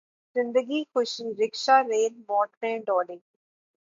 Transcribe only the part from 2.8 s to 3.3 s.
ڈولی